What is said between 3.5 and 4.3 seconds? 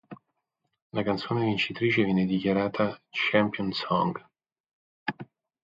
Song".